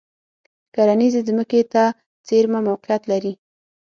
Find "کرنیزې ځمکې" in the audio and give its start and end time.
0.75-1.61